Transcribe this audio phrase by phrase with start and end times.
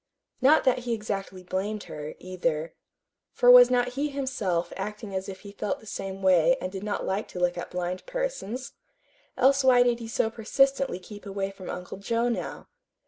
[0.41, 2.73] Not that he exactly blamed her, either.
[3.33, 6.81] For was not he himself acting as if he felt the same way and did
[6.83, 8.73] not like to look at blind persons?
[9.37, 12.67] Else why did he so persistently keep away from Uncle Joe now?